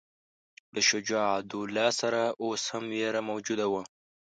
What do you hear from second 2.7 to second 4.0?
هم وېره موجوده وه.